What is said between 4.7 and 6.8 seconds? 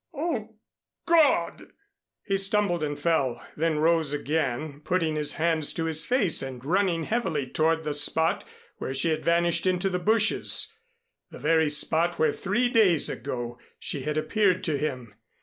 putting his hands to his face and